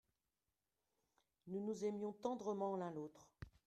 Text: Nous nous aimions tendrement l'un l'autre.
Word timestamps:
Nous 1.45 1.63
nous 1.63 1.85
aimions 1.85 2.11
tendrement 2.23 2.75
l'un 2.75 2.89
l'autre. 2.89 3.29